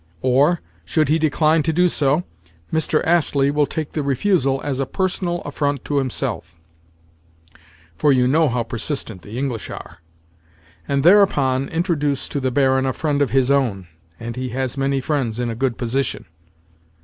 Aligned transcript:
Or, 0.23 0.61
should 0.83 1.09
he 1.09 1.19
decline 1.19 1.61
to 1.61 1.71
do 1.71 1.87
so, 1.87 2.23
Mr. 2.73 3.05
Astley 3.05 3.51
will 3.51 3.67
take 3.67 3.91
the 3.91 4.01
refusal 4.01 4.59
as 4.63 4.79
a 4.79 4.87
personal 4.87 5.41
affront 5.41 5.85
to 5.85 5.97
himself 5.99 6.59
(for 7.95 8.11
you 8.11 8.27
know 8.27 8.49
how 8.49 8.63
persistent 8.63 9.21
the 9.21 9.37
English 9.37 9.69
are?) 9.69 9.99
and 10.87 11.03
thereupon 11.03 11.69
introduce 11.69 12.27
to 12.29 12.39
the 12.39 12.49
Baron 12.49 12.87
a 12.87 12.93
friend 12.93 13.21
of 13.21 13.29
his 13.29 13.51
own 13.51 13.89
(and 14.19 14.35
he 14.37 14.49
has 14.49 14.75
many 14.75 15.01
friends 15.01 15.39
in 15.39 15.51
a 15.51 15.55
good 15.55 15.77
position). 15.77 16.25